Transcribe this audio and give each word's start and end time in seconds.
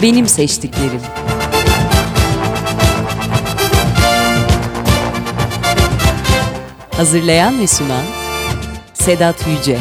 Benim 0.05 0.27
seçtiklerim. 0.29 1.01
Hazırlayan 6.91 7.61
ve 7.61 7.67
sunan 7.67 8.05
Sedat 8.95 9.37
Yüce. 9.49 9.79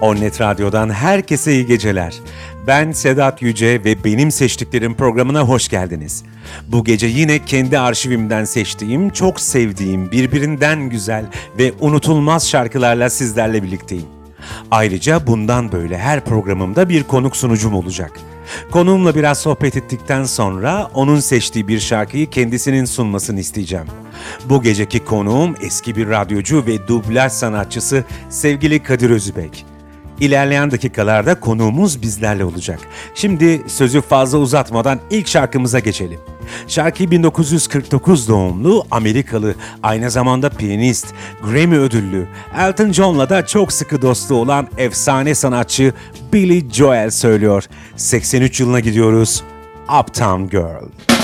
Onnet 0.00 0.40
Radyo'dan 0.40 0.90
herkese 0.90 1.52
iyi 1.52 1.66
geceler. 1.66 2.14
Ben 2.66 2.92
Sedat 2.92 3.42
Yüce 3.42 3.84
ve 3.84 4.04
Benim 4.04 4.30
Seçtiklerim 4.30 4.94
programına 4.94 5.40
hoş 5.40 5.68
geldiniz. 5.68 6.24
Bu 6.68 6.84
gece 6.84 7.06
yine 7.06 7.44
kendi 7.44 7.78
arşivimden 7.78 8.44
seçtiğim, 8.44 9.10
çok 9.10 9.40
sevdiğim, 9.40 10.10
birbirinden 10.10 10.90
güzel 10.90 11.24
ve 11.58 11.72
unutulmaz 11.80 12.48
şarkılarla 12.48 13.10
sizlerle 13.10 13.62
birlikteyim. 13.62 14.15
Ayrıca 14.70 15.26
bundan 15.26 15.72
böyle 15.72 15.98
her 15.98 16.24
programımda 16.24 16.88
bir 16.88 17.02
konuk 17.02 17.36
sunucum 17.36 17.74
olacak. 17.74 18.12
Konuğumla 18.70 19.14
biraz 19.14 19.38
sohbet 19.38 19.76
ettikten 19.76 20.24
sonra 20.24 20.90
onun 20.94 21.20
seçtiği 21.20 21.68
bir 21.68 21.80
şarkıyı 21.80 22.30
kendisinin 22.30 22.84
sunmasını 22.84 23.40
isteyeceğim. 23.40 23.86
Bu 24.44 24.62
geceki 24.62 25.04
konuğum 25.04 25.54
eski 25.60 25.96
bir 25.96 26.08
radyocu 26.08 26.66
ve 26.66 26.88
dublaj 26.88 27.32
sanatçısı 27.32 28.04
sevgili 28.30 28.82
Kadir 28.82 29.10
Özübek. 29.10 29.75
İlerleyen 30.20 30.70
dakikalarda 30.70 31.40
konuğumuz 31.40 32.02
bizlerle 32.02 32.44
olacak. 32.44 32.80
Şimdi 33.14 33.62
sözü 33.66 34.00
fazla 34.00 34.38
uzatmadan 34.38 35.00
ilk 35.10 35.28
şarkımıza 35.28 35.78
geçelim. 35.78 36.20
Şarkı 36.68 37.10
1949 37.10 38.28
doğumlu 38.28 38.86
Amerikalı, 38.90 39.54
aynı 39.82 40.10
zamanda 40.10 40.50
piyanist, 40.50 41.06
Grammy 41.42 41.76
ödüllü, 41.76 42.28
Elton 42.58 42.92
John'la 42.92 43.28
da 43.28 43.46
çok 43.46 43.72
sıkı 43.72 44.02
dostu 44.02 44.34
olan 44.34 44.68
efsane 44.76 45.34
sanatçı 45.34 45.92
Billy 46.32 46.70
Joel 46.72 47.10
söylüyor. 47.10 47.64
83 47.96 48.60
yılına 48.60 48.80
gidiyoruz. 48.80 49.42
Uptown 50.00 50.44
Girl. 50.44 51.15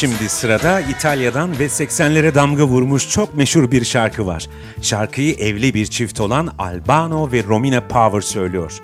Şimdi 0.00 0.28
sırada 0.28 0.80
İtalya'dan 0.80 1.58
ve 1.58 1.66
80'lere 1.66 2.34
damga 2.34 2.64
vurmuş 2.64 3.10
çok 3.10 3.34
meşhur 3.34 3.70
bir 3.70 3.84
şarkı 3.84 4.26
var. 4.26 4.46
Şarkıyı 4.82 5.34
evli 5.34 5.74
bir 5.74 5.86
çift 5.86 6.20
olan 6.20 6.48
Albano 6.58 7.32
ve 7.32 7.44
Romina 7.44 7.80
Power 7.80 8.20
söylüyor. 8.20 8.80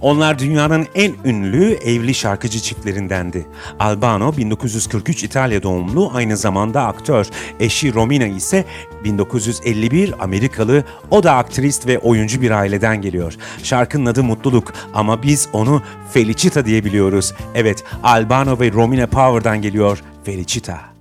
Onlar 0.00 0.38
dünyanın 0.38 0.86
en 0.94 1.14
ünlü 1.24 1.72
evli 1.72 2.14
şarkıcı 2.14 2.60
çiftlerindendi. 2.60 3.46
Albano 3.78 4.36
1943 4.36 5.24
İtalya 5.24 5.62
doğumlu 5.62 6.10
aynı 6.14 6.36
zamanda 6.36 6.86
aktör. 6.86 7.26
Eşi 7.60 7.94
Romina 7.94 8.26
ise 8.26 8.64
1951 9.04 10.14
Amerikalı 10.20 10.84
o 11.10 11.22
da 11.22 11.34
aktrist 11.34 11.86
ve 11.86 11.98
oyuncu 11.98 12.42
bir 12.42 12.50
aileden 12.50 13.02
geliyor. 13.02 13.34
Şarkının 13.62 14.06
adı 14.06 14.24
Mutluluk 14.24 14.72
ama 14.94 15.22
biz 15.22 15.48
onu 15.52 15.82
Felicita 16.12 16.66
diye 16.66 16.84
biliyoruz. 16.84 17.34
Evet 17.54 17.84
Albano 18.02 18.60
ve 18.60 18.72
Romina 18.72 19.06
Power'dan 19.06 19.62
geliyor. 19.62 20.02
Felicita. 20.22 20.92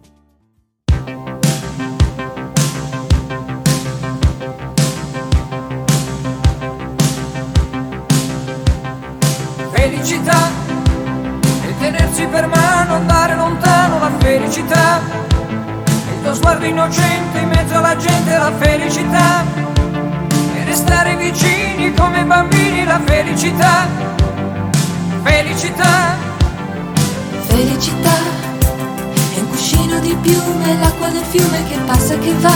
felicità 9.72 10.50
e 11.64 11.78
tenersi 11.80 12.26
per 12.28 12.48
mano, 12.48 12.96
andare 12.96 13.36
lontano 13.36 14.00
la 14.00 14.12
felicità. 14.20 15.02
Il 15.86 16.22
tuo 16.24 16.34
sguardo 16.34 16.66
innocente 16.66 17.40
in 17.40 17.50
mezzo 17.50 17.76
alla 17.76 17.98
gente 17.98 18.38
la 18.38 18.54
felicità. 18.58 19.44
E 20.56 20.64
restare 20.64 21.18
vicini 21.18 21.94
come 21.94 22.24
bambini 22.24 22.86
la 22.86 23.02
felicità. 23.04 23.86
Felicità, 25.24 26.16
Felicità 27.48 28.39
cuscino 29.80 30.00
di 30.00 30.14
piume, 30.16 30.78
l'acqua 30.80 31.08
del 31.08 31.24
fiume 31.24 31.64
che 31.68 31.78
passa 31.86 32.14
e 32.14 32.20
che 32.20 32.34
va. 32.40 32.54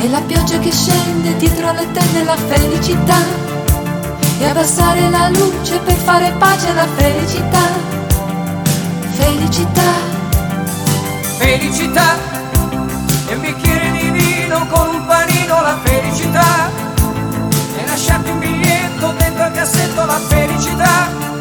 E 0.00 0.08
la 0.08 0.20
pioggia 0.20 0.58
che 0.58 0.70
scende 0.70 1.36
dietro 1.36 1.72
le 1.72 1.90
tende 1.90 2.22
la 2.22 2.36
felicità. 2.36 3.16
E 4.38 4.46
abbassare 4.46 5.10
la 5.10 5.28
luce 5.30 5.78
per 5.78 5.96
fare 5.96 6.32
pace 6.38 6.68
alla 6.68 6.86
felicità. 6.96 7.66
Felicità, 9.10 9.92
felicità. 11.38 12.16
E 13.26 13.34
un 13.34 13.40
bicchiere 13.40 13.90
di 13.90 14.10
vino 14.10 14.66
con 14.68 14.88
un 14.94 15.04
panino 15.04 15.60
la 15.60 15.78
felicità. 15.82 16.70
E 17.76 17.86
lasciarti 17.86 18.30
un 18.30 18.38
biglietto 18.38 19.14
dentro 19.18 19.42
al 19.42 19.52
cassetto 19.52 20.04
la 20.04 20.20
felicità. 20.28 21.37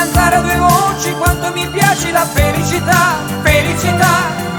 Cantare 0.00 0.36
a 0.36 0.40
due 0.40 0.56
voci 0.56 1.12
quanto 1.12 1.52
mi 1.52 1.68
piace 1.68 2.10
la 2.10 2.24
felicità, 2.24 3.18
felicità. 3.42 4.49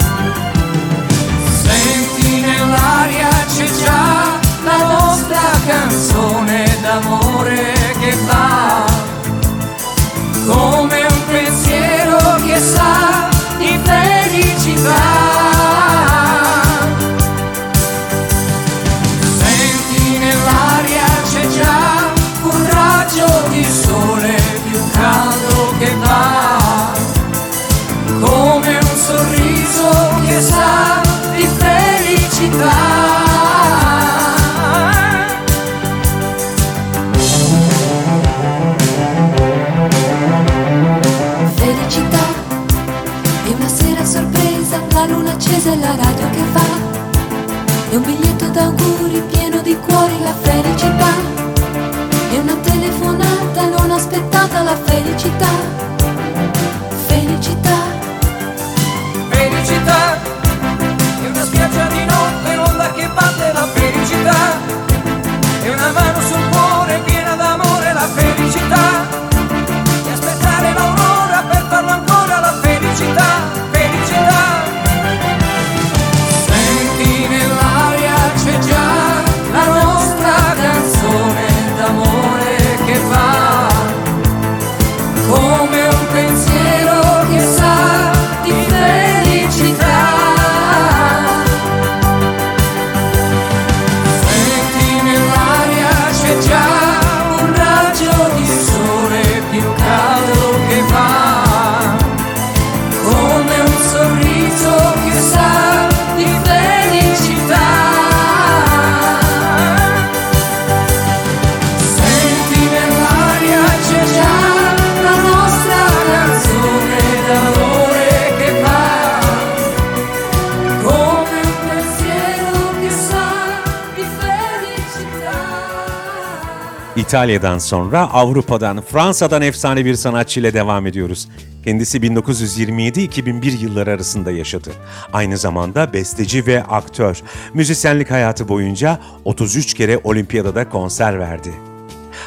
İtalya'dan 127.12 127.58
sonra 127.58 128.10
Avrupa'dan, 128.14 128.82
Fransa'dan 128.82 129.42
efsane 129.42 129.86
bir 129.86 129.96
sanatçıyla 129.96 130.54
devam 130.54 130.88
ediyoruz. 130.88 131.28
Kendisi 131.64 131.98
1927-2001 131.98 133.58
yılları 133.58 133.92
arasında 133.92 134.32
yaşadı. 134.32 134.70
Aynı 135.14 135.38
zamanda 135.38 135.94
besteci 135.94 136.48
ve 136.48 136.64
aktör. 136.64 137.22
Müzisyenlik 137.54 138.12
hayatı 138.12 138.48
boyunca 138.48 139.00
33 139.26 139.74
kere 139.74 140.00
olimpiyadada 140.04 140.70
konser 140.70 141.20
verdi. 141.20 141.54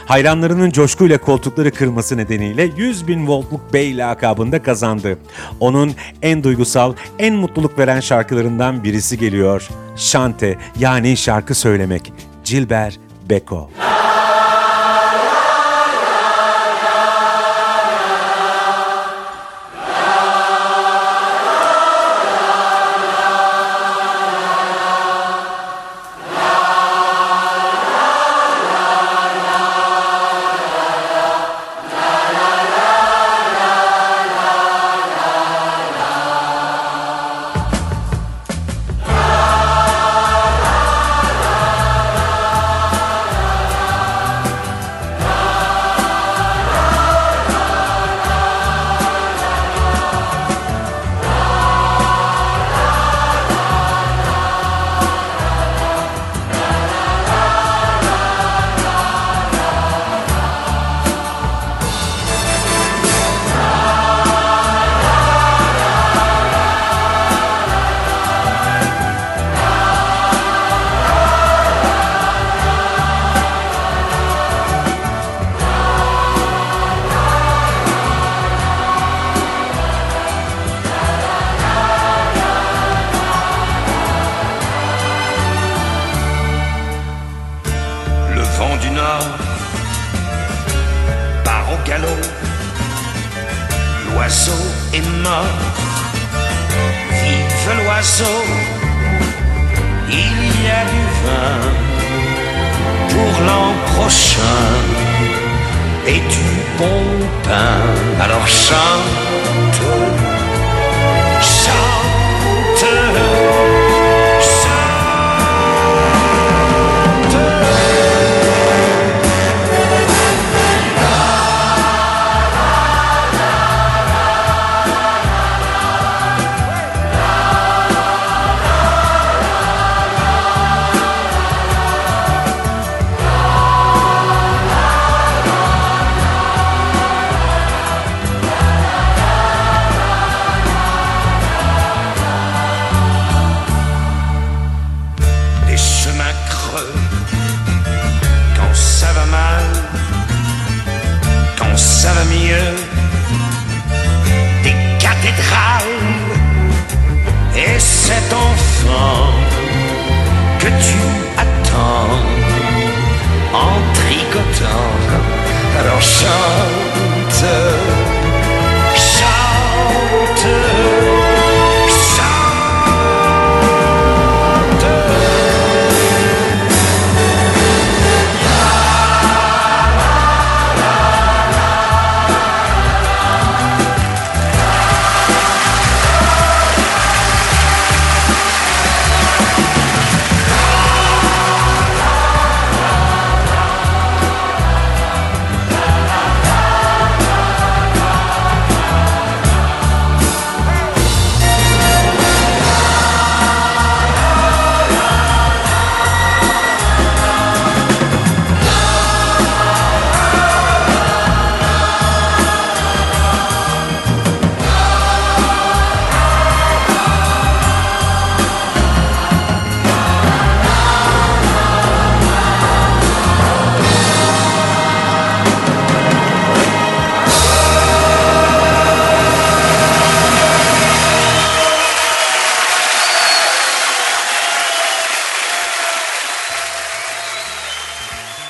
Hayranlarının 0.07 0.71
coşkuyla 0.71 1.19
koltukları 1.19 1.71
kırması 1.71 2.17
nedeniyle 2.17 2.71
100 2.77 3.09
bin 3.09 3.27
voltluk 3.27 3.73
bey 3.73 3.97
lakabında 3.97 4.63
kazandı. 4.63 5.19
Onun 5.61 5.93
en 6.23 6.45
duygusal, 6.45 6.95
en 7.19 7.35
mutluluk 7.35 7.79
veren 7.79 8.01
şarkılarından 8.01 8.85
birisi 8.85 9.19
geliyor. 9.19 9.69
Şante 9.97 10.59
yani 10.79 11.17
şarkı 11.17 11.55
söylemek. 11.55 12.13
Gilbert 12.45 12.99
Beko. 13.31 13.71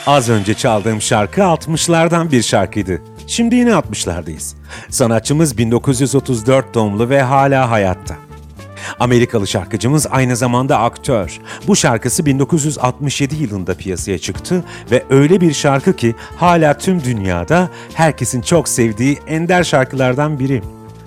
Az 0.07 0.29
önce 0.29 0.55
çaldığım 0.55 1.03
şarkı 1.03 1.41
60'lardan 1.41 2.31
bir 2.31 2.43
şarkıydı. 2.43 3.01
Şimdi 3.27 3.55
yine 3.55 3.71
60'lardayız. 3.71 4.55
Sanatçımız 4.89 5.59
1934 5.59 6.75
doğumlu 6.75 7.09
ve 7.09 7.23
hala 7.23 7.71
hayatta. 7.71 8.17
Amerikalı 9.01 9.47
şarkıcımız 9.47 10.07
aynı 10.11 10.37
zamanda 10.37 10.79
aktör. 10.79 11.41
Bu 11.67 11.77
şarkısı 11.77 12.27
1967 12.27 13.35
yılında 13.35 13.75
piyasaya 13.75 14.19
çıktı 14.19 14.65
ve 14.91 15.05
öyle 15.11 15.41
bir 15.41 15.53
şarkı 15.53 15.97
ki 15.97 16.15
hala 16.37 16.79
tüm 16.79 17.05
dünyada 17.05 17.69
herkesin 17.95 18.41
çok 18.41 18.69
sevdiği 18.69 19.19
ender 19.27 19.65
şarkılardan 19.65 20.39
biri. 20.39 20.63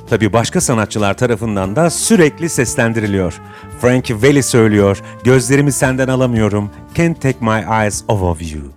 Tabi 0.09 0.33
başka 0.33 0.61
sanatçılar 0.61 1.13
tarafından 1.13 1.75
da 1.75 1.89
sürekli 1.89 2.49
seslendiriliyor. 2.49 3.41
Frankie 3.81 4.15
Valli 4.15 4.43
söylüyor, 4.43 5.01
gözlerimi 5.23 5.71
senden 5.71 6.07
alamıyorum, 6.07 6.69
can't 6.95 7.21
take 7.21 7.37
my 7.41 7.81
eyes 7.81 8.03
off 8.07 8.21
of 8.21 8.53
you. 8.53 8.76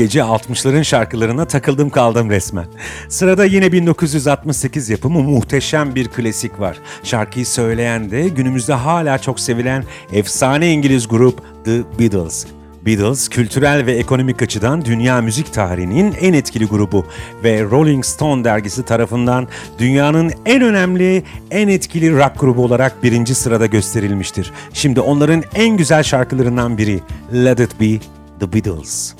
Gece 0.00 0.20
60'ların 0.20 0.84
şarkılarına 0.84 1.44
takıldım 1.44 1.90
kaldım 1.90 2.30
resmen. 2.30 2.66
Sırada 3.08 3.44
yine 3.44 3.72
1968 3.72 4.90
yapımı 4.90 5.22
muhteşem 5.22 5.94
bir 5.94 6.08
klasik 6.08 6.60
var. 6.60 6.76
Şarkıyı 7.02 7.46
söyleyen 7.46 8.10
de 8.10 8.28
günümüzde 8.28 8.72
hala 8.72 9.18
çok 9.18 9.40
sevilen 9.40 9.84
efsane 10.12 10.72
İngiliz 10.72 11.08
grup 11.08 11.42
The 11.64 11.82
Beatles. 11.98 12.46
Beatles, 12.86 13.28
kültürel 13.28 13.86
ve 13.86 13.92
ekonomik 13.92 14.42
açıdan 14.42 14.84
dünya 14.84 15.20
müzik 15.20 15.52
tarihinin 15.52 16.14
en 16.20 16.32
etkili 16.32 16.66
grubu 16.66 17.06
ve 17.44 17.62
Rolling 17.62 18.04
Stone 18.04 18.44
dergisi 18.44 18.82
tarafından 18.82 19.48
dünyanın 19.78 20.32
en 20.46 20.62
önemli, 20.62 21.22
en 21.50 21.68
etkili 21.68 22.12
rock 22.16 22.40
grubu 22.40 22.64
olarak 22.64 23.02
birinci 23.02 23.34
sırada 23.34 23.66
gösterilmiştir. 23.66 24.52
Şimdi 24.72 25.00
onların 25.00 25.42
en 25.54 25.76
güzel 25.76 26.02
şarkılarından 26.02 26.78
biri 26.78 27.00
Let 27.32 27.60
It 27.60 27.80
Be 27.80 28.04
The 28.40 28.52
Beatles. 28.52 29.19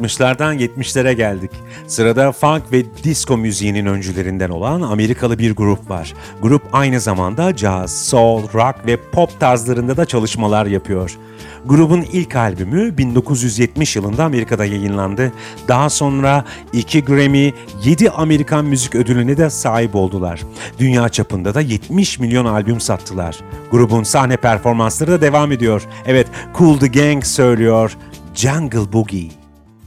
60'lardan 0.00 0.56
70'lere 0.56 1.12
geldik. 1.12 1.50
Sırada 1.86 2.32
funk 2.32 2.62
ve 2.72 2.84
disco 3.04 3.36
müziğinin 3.36 3.86
öncülerinden 3.86 4.50
olan 4.50 4.82
Amerikalı 4.82 5.38
bir 5.38 5.56
grup 5.56 5.90
var. 5.90 6.14
Grup 6.42 6.62
aynı 6.72 7.00
zamanda 7.00 7.56
jazz, 7.56 8.04
soul, 8.04 8.42
rock 8.54 8.86
ve 8.86 8.96
pop 8.96 9.40
tarzlarında 9.40 9.96
da 9.96 10.04
çalışmalar 10.04 10.66
yapıyor. 10.66 11.18
Grubun 11.66 12.02
ilk 12.12 12.36
albümü 12.36 12.98
1970 12.98 13.96
yılında 13.96 14.24
Amerika'da 14.24 14.64
yayınlandı. 14.64 15.32
Daha 15.68 15.90
sonra 15.90 16.44
2 16.72 17.04
Grammy, 17.04 17.54
7 17.84 18.10
Amerikan 18.10 18.64
Müzik 18.64 18.94
Ödülüne 18.94 19.36
de 19.36 19.50
sahip 19.50 19.94
oldular. 19.94 20.40
Dünya 20.78 21.08
çapında 21.08 21.54
da 21.54 21.60
70 21.60 22.18
milyon 22.18 22.44
albüm 22.44 22.80
sattılar. 22.80 23.36
Grubun 23.70 24.02
sahne 24.02 24.36
performansları 24.36 25.10
da 25.10 25.20
devam 25.20 25.52
ediyor. 25.52 25.82
Evet, 26.06 26.26
Cool 26.58 26.78
the 26.78 26.86
Gang 26.86 27.24
söylüyor 27.24 27.96
Jungle 28.34 28.92
Boogie. 28.92 29.37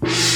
you 0.03 0.11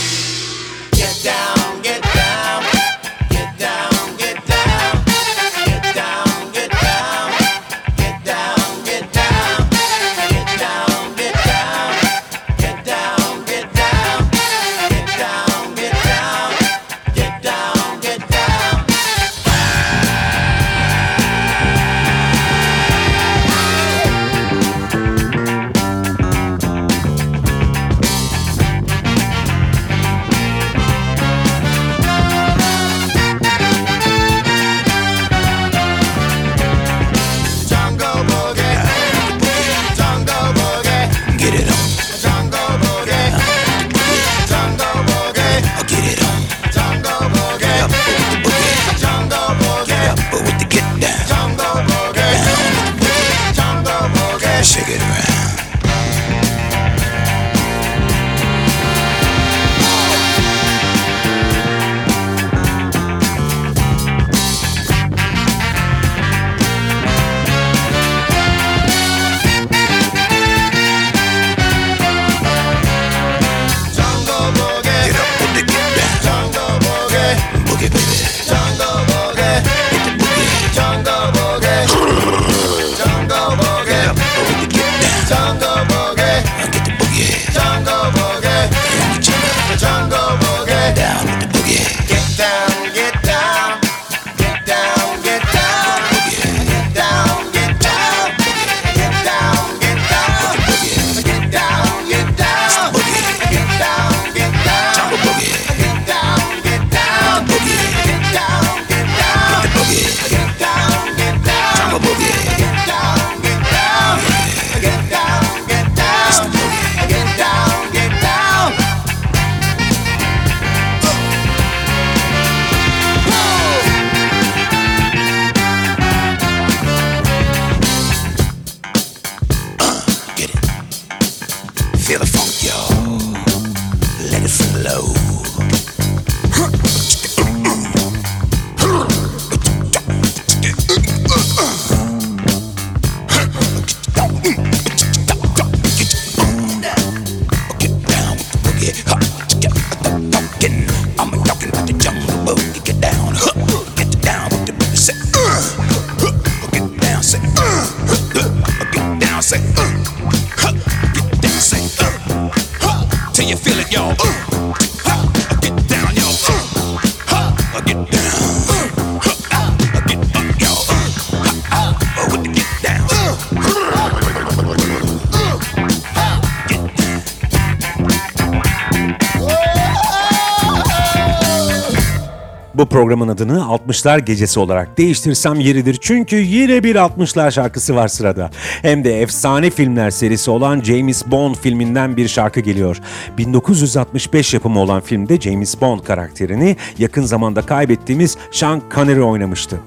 programın 183.05 183.27
adını 183.27 183.59
60'lar 183.59 184.19
Gecesi 184.19 184.59
olarak 184.59 184.97
değiştirsem 184.97 185.59
yeridir. 185.59 185.97
Çünkü 186.01 186.35
yine 186.35 186.83
bir 186.83 186.95
60'lar 186.95 187.51
şarkısı 187.51 187.95
var 187.95 188.07
sırada. 188.07 188.49
Hem 188.81 189.03
de 189.03 189.21
efsane 189.21 189.69
filmler 189.69 190.11
serisi 190.11 190.51
olan 190.51 190.81
James 190.81 191.27
Bond 191.27 191.55
filminden 191.55 192.17
bir 192.17 192.27
şarkı 192.27 192.59
geliyor. 192.59 193.01
1965 193.37 194.53
yapımı 194.53 194.79
olan 194.79 195.01
filmde 195.01 195.41
James 195.41 195.81
Bond 195.81 195.99
karakterini 195.99 196.77
yakın 196.97 197.21
zamanda 197.21 197.61
kaybettiğimiz 197.61 198.37
Sean 198.51 198.81
Connery 198.95 199.21
oynamıştı. 199.21 199.79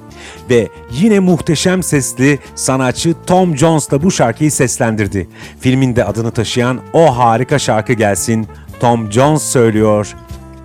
Ve 0.51 0.69
yine 0.93 1.21
muhteşem 1.21 1.83
sesli 1.83 2.39
sanatçı 2.55 3.15
Tom 3.27 3.57
Jones 3.57 3.91
da 3.91 4.03
bu 4.03 4.11
şarkıyı 4.11 4.53
seslendirdi. 4.53 5.29
Filmin 5.61 5.97
de 5.97 6.05
adını 6.05 6.31
taşıyan 6.31 6.81
o 6.93 7.19
harika 7.19 7.59
şarkı 7.59 7.93
gelsin. 7.93 8.47
Tom 8.81 9.13
Jones 9.13 9.43
söylüyor 9.43 10.15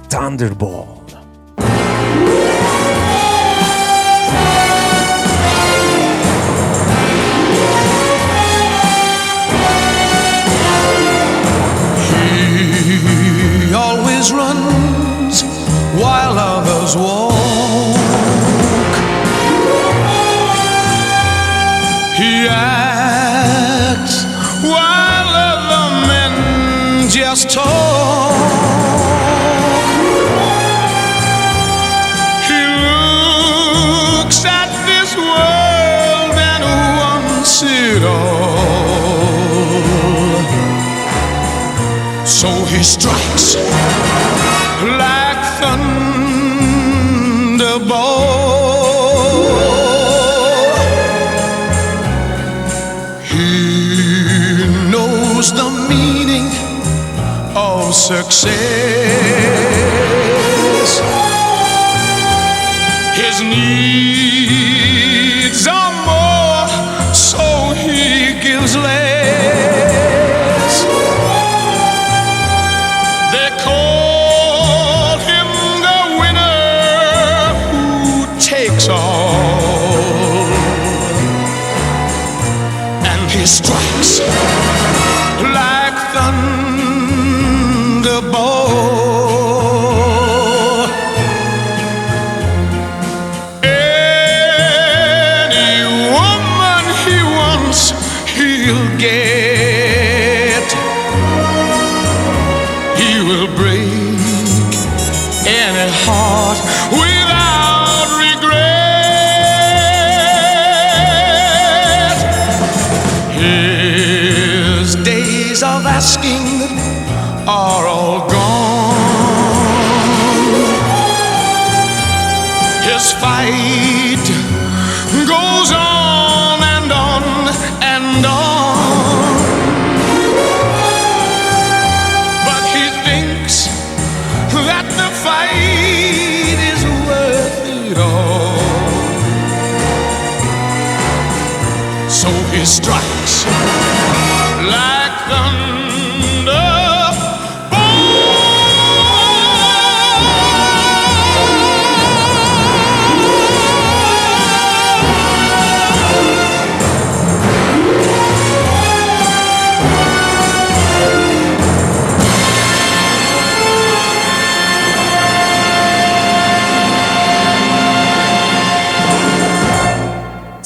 Thunderball. 0.09 1.02
Others 16.84 16.98
walk. 16.98 17.34
He 22.15 22.48
acts 22.50 24.26
while 24.63 25.30
other 25.52 26.08
men 26.08 26.34
just 27.10 27.50
talk. 27.50 28.34
He 32.50 32.62
looks 32.84 34.46
at 34.46 34.69
this 34.86 35.15
world 35.15 36.36
and 36.52 36.63
wants 37.00 37.63
it 37.63 38.04
all. 38.04 38.43
So 42.26 42.50
he 42.65 42.84
strikes 42.84 43.56
like 45.00 45.43
He 47.73 47.79
knows 54.91 55.51
the 55.51 55.69
meaning 55.89 56.47
of 57.55 57.95
success. 57.95 58.51
His 63.15 63.41
needs 63.41 63.92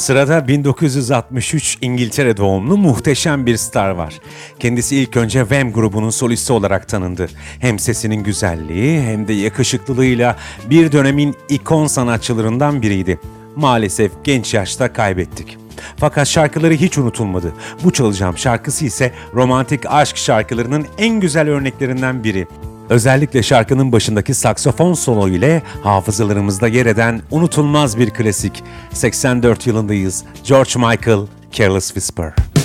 Sırada 0.08 0.48
1963 0.48 1.78
İngiltere 1.82 2.38
doğumlu 2.38 2.78
muhteşem 2.78 3.46
bir 3.46 3.58
star 3.58 3.90
var. 3.90 4.14
Kendisi 4.60 4.96
ilk 4.96 5.18
önce 5.18 5.40
Wham 5.40 5.72
grubunun 5.72 6.10
solisti 6.10 6.54
olarak 6.54 6.88
tanındı. 6.88 7.28
Hem 7.60 7.80
sesinin 7.80 8.24
güzelliği 8.24 9.02
hem 9.02 9.28
de 9.28 9.34
yakışıklılığıyla 9.34 10.36
bir 10.70 10.92
dönemin 10.92 11.36
ikon 11.50 11.88
sanatçılarından 11.88 12.82
biriydi. 12.82 13.20
Maalesef 13.56 14.12
genç 14.24 14.54
yaşta 14.54 14.94
kaybettik. 14.94 15.58
Fakat 15.98 16.28
şarkıları 16.28 16.74
hiç 16.74 16.98
unutulmadı. 16.98 17.54
Bu 17.84 17.94
çalacağım 17.94 18.38
şarkısı 18.38 18.86
ise 18.86 19.14
romantik 19.34 19.86
aşk 19.86 20.18
şarkılarının 20.18 20.88
en 20.98 21.20
güzel 21.20 21.50
örneklerinden 21.50 22.24
biri. 22.24 22.48
Özellikle 22.90 23.44
şarkının 23.44 23.92
başındaki 23.92 24.34
saksofon 24.34 24.94
solo 24.94 25.28
ile 25.30 25.62
hafızalarımızda 25.84 26.68
yer 26.68 26.86
eden 26.86 27.22
unutulmaz 27.32 27.98
bir 27.98 28.10
klasik. 28.10 28.64
84 28.94 29.68
yılındayız. 29.68 30.24
George 30.44 30.72
Michael, 30.76 31.28
Careless 31.52 31.88
Whisper. 31.88 32.57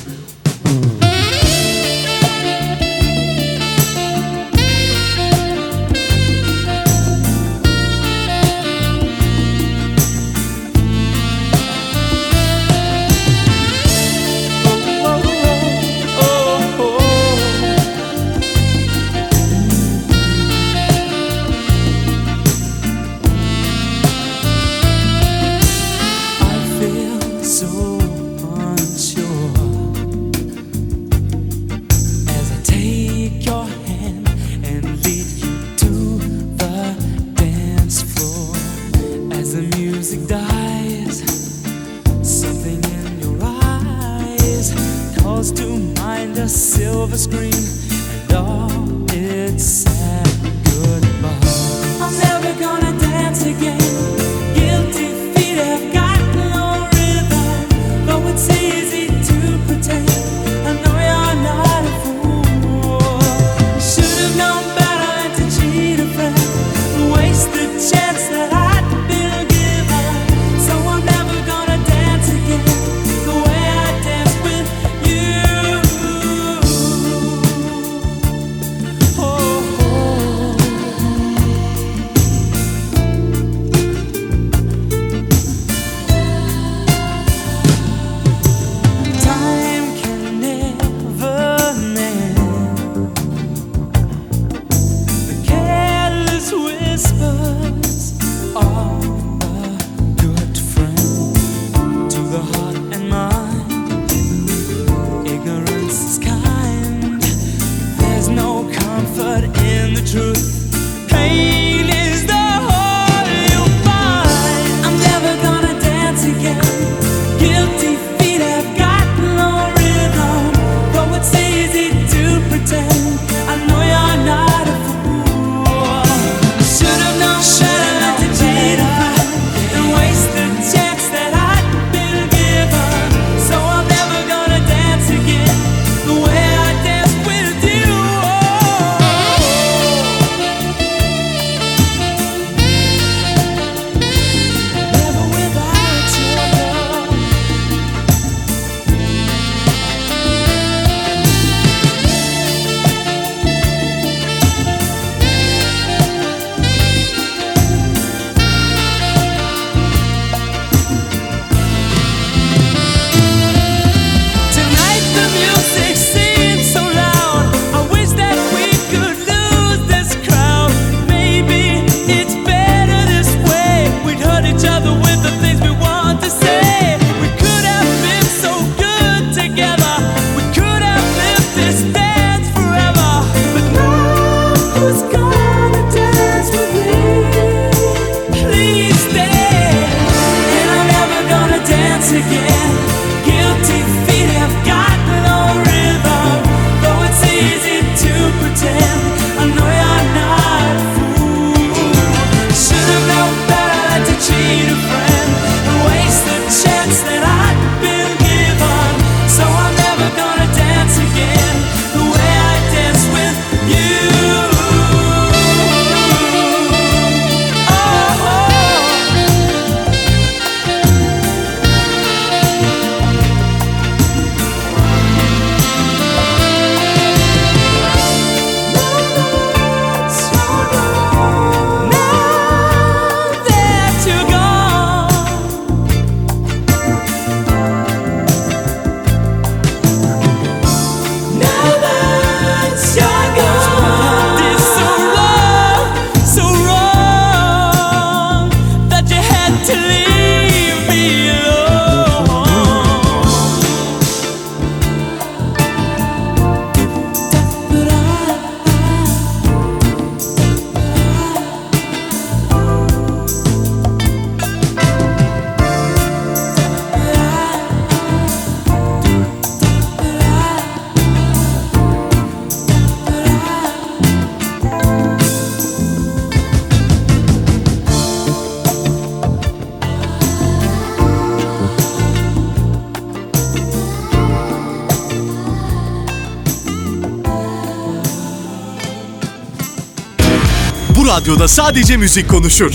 Radyoda 291.22 291.48
sadece 291.48 291.96
müzik 291.96 292.28
konuşur. 292.28 292.72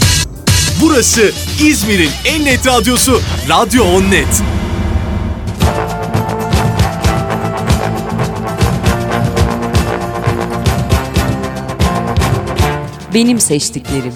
Burası 0.82 1.32
İzmir'in 1.62 2.10
en 2.26 2.46
net 2.46 2.68
radyosu 2.68 3.22
Radyo 3.50 3.84
On 3.84 4.12
Net. 4.12 4.44
Benim 13.14 13.40
seçtiklerim. 13.40 14.14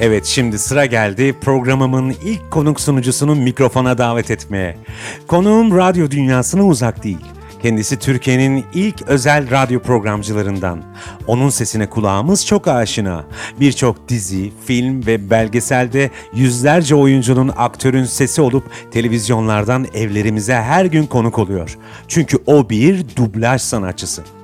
Evet 0.00 0.26
şimdi 0.26 0.58
sıra 0.58 0.86
geldi 0.86 1.34
programımın 1.40 2.14
ilk 2.24 2.50
konuk 2.50 2.80
sunucusunu 2.80 3.34
mikrofona 3.34 3.98
davet 3.98 4.30
etmeye. 4.30 4.78
Konuğum 5.26 5.76
radyo 5.76 6.10
dünyasına 6.10 6.66
uzak 6.66 7.04
değil. 7.04 7.18
Kendisi 7.62 7.98
Türkiye'nin 7.98 8.64
ilk 8.74 9.02
özel 9.02 9.50
radyo 9.50 9.80
programcılarından. 9.80 10.82
Onun 11.26 11.48
sesine 11.48 11.90
kulağımız 11.90 12.46
çok 12.46 12.68
aşina. 12.68 13.24
Birçok 13.60 14.08
dizi, 14.08 14.52
film 14.66 15.06
ve 15.06 15.30
belgeselde 15.30 16.10
yüzlerce 16.34 16.94
oyuncunun, 16.94 17.52
aktörün 17.56 18.04
sesi 18.04 18.42
olup 18.42 18.64
televizyonlardan 18.90 19.86
evlerimize 19.94 20.54
her 20.54 20.84
gün 20.84 21.06
konuk 21.06 21.38
oluyor. 21.38 21.78
Çünkü 22.08 22.38
o 22.46 22.70
bir 22.70 23.04
dublaj 23.16 23.62
sanatçısı. 23.62 24.37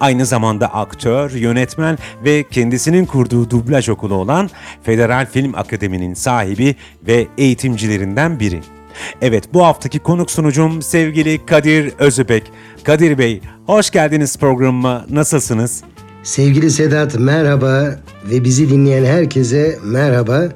Aynı 0.00 0.26
zamanda 0.26 0.74
aktör, 0.74 1.30
yönetmen 1.30 1.98
ve 2.24 2.44
kendisinin 2.50 3.06
kurduğu 3.06 3.50
dublaj 3.50 3.88
okulu 3.88 4.14
olan 4.14 4.50
Federal 4.82 5.26
Film 5.26 5.54
Akademi'nin 5.54 6.14
sahibi 6.14 6.76
ve 7.06 7.26
eğitimcilerinden 7.38 8.40
biri. 8.40 8.60
Evet 9.22 9.44
bu 9.54 9.64
haftaki 9.64 9.98
konuk 9.98 10.30
sunucum 10.30 10.82
sevgili 10.82 11.46
Kadir 11.46 11.92
Özübek. 11.98 12.42
Kadir 12.84 13.18
Bey 13.18 13.40
hoş 13.66 13.90
geldiniz 13.90 14.38
programıma. 14.38 15.06
Nasılsınız? 15.10 15.82
Sevgili 16.22 16.70
Sedat 16.70 17.18
merhaba 17.18 18.00
ve 18.30 18.44
bizi 18.44 18.70
dinleyen 18.70 19.04
herkese 19.04 19.78
merhaba. 19.84 20.48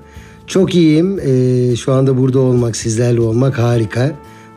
Çok 0.47 0.75
iyiyim. 0.75 1.19
Ee, 1.19 1.77
şu 1.77 1.93
anda 1.93 2.19
burada 2.19 2.39
olmak, 2.39 2.77
sizlerle 2.77 3.21
olmak 3.21 3.59
harika. 3.59 4.13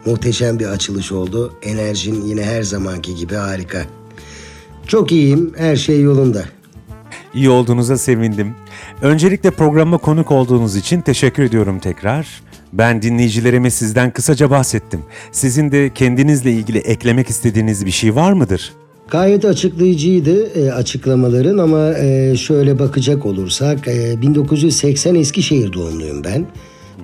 Muhteşem 0.06 0.60
bir 0.60 0.66
açılış 0.66 1.12
oldu. 1.12 1.54
Enerjin 1.62 2.22
yine 2.22 2.44
her 2.44 2.64
zamanki 2.64 3.16
gibi 3.16 3.36
harika. 3.36 3.86
Çok 4.88 5.12
iyiyim. 5.12 5.54
Her 5.58 5.76
şey 5.76 6.02
yolunda. 6.02 6.44
İyi 7.34 7.50
olduğunuza 7.50 7.98
sevindim. 7.98 8.56
Öncelikle 9.02 9.52
programa 9.52 9.98
konuk 9.98 10.32
olduğunuz 10.32 10.76
için 10.76 11.02
teşekkür 11.02 11.44
ediyorum 11.44 11.80
tekrar. 11.80 12.28
Ben 12.74 13.02
dinleyicilerime 13.02 13.70
sizden 13.70 14.12
kısaca 14.12 14.50
bahsettim. 14.50 15.00
Sizin 15.32 15.72
de 15.72 15.92
kendinizle 15.94 16.52
ilgili 16.52 16.78
eklemek 16.78 17.30
istediğiniz 17.30 17.86
bir 17.86 17.92
şey 17.92 18.16
var 18.16 18.34
mıdır? 18.34 18.74
Gayet 19.10 19.46
açıklayıcıydı 19.46 20.60
e, 20.60 20.72
açıklamaların 20.72 21.58
ama 21.58 21.94
e, 21.94 22.36
şöyle 22.38 22.80
bakacak 22.80 23.26
olursak 23.26 23.88
e, 23.88 24.22
1980 24.22 25.16
Eskişehir 25.16 25.74
doğumluyum 25.74 26.24
ben. 26.24 26.46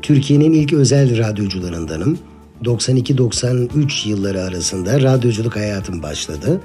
Türkiye'nin 0.02 0.54
ilk 0.54 0.74
özel 0.74 1.18
radyocularındanım. 1.18 2.18
92-93 2.64 4.10
yılları 4.10 4.42
arasında 4.42 5.02
radyoculuk 5.02 5.56
hayatım 5.56 6.04
başladı. 6.04 6.62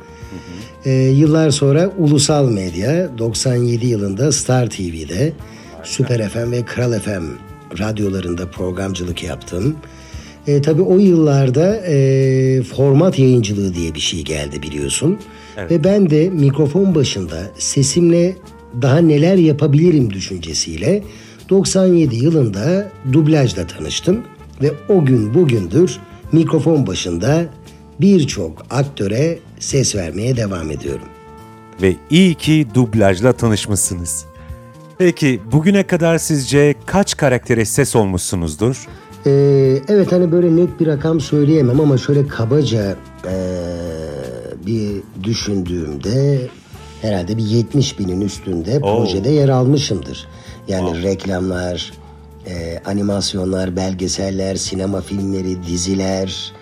E, 0.85 0.91
yıllar 0.93 1.51
sonra 1.51 1.91
ulusal 1.99 2.49
medya 2.49 3.19
97 3.19 3.87
yılında 3.87 4.33
Star 4.33 4.71
TV'de, 4.71 5.33
Süper 5.83 6.29
FM 6.29 6.53
ve 6.53 6.65
Kral 6.65 6.99
FM 6.99 7.25
radyolarında 7.79 8.51
programcılık 8.51 9.23
yaptım. 9.23 9.77
E, 10.47 10.63
tabii 10.63 10.83
o 10.83 10.99
yıllarda 10.99 11.77
e, 11.77 12.63
format 12.63 13.19
yayıncılığı 13.19 13.75
diye 13.75 13.95
bir 13.95 14.01
şey 14.01 14.23
geldi 14.23 14.63
biliyorsun. 14.63 15.19
Ve 15.71 15.85
ben 15.85 16.11
de 16.11 16.31
mikrofon 16.31 16.95
başında 16.95 17.43
sesimle 17.59 18.37
daha 18.83 18.99
neler 18.99 19.37
yapabilirim 19.37 20.11
düşüncesiyle 20.13 21.03
97 21.51 22.17
yılında 22.17 22.91
dublajla 23.13 23.67
tanıştım. 23.67 24.25
Ve 24.63 24.73
o 24.89 25.05
gün 25.05 25.35
bugündür 25.35 26.01
mikrofon 26.33 26.87
başında 26.87 27.45
birçok 28.01 28.67
aktöre 28.71 29.39
ses 29.61 29.97
vermeye 29.97 30.37
devam 30.37 30.71
ediyorum. 30.71 31.09
Ve 31.83 31.97
iyi 32.11 32.35
ki 32.35 32.67
dublajla 32.75 33.33
tanışmışsınız. 33.33 34.25
Peki 34.99 35.41
bugüne 35.53 35.83
kadar 35.83 36.19
sizce 36.19 36.75
kaç 36.87 37.17
karaktere 37.17 37.65
ses 37.65 37.97
olmuşsunuzdur? 37.97 38.87
Ee, 39.27 39.31
evet 39.89 40.13
hani 40.13 40.33
böyle 40.33 40.57
net 40.57 40.81
bir 40.81 40.87
rakam 40.87 41.21
söyleyemem 41.21 41.81
ama 41.81 41.99
şöyle 41.99 42.27
kabaca 42.27 42.97
ee, 43.27 43.37
bir 44.67 44.91
düşündüğümde 45.23 46.49
herhalde 47.03 47.37
bir 47.37 47.43
70 47.43 47.99
binin 47.99 48.21
üstünde 48.21 48.81
projede 48.81 49.31
yer 49.31 49.49
almışımdır. 49.49 50.29
Yani 50.69 51.03
reklamlar, 51.03 51.93
ee, 52.47 52.81
animasyonlar, 52.85 53.77
belgeseller, 53.77 54.57
sinema 54.57 55.01
filmleri, 55.01 55.67
diziler, 55.67 56.53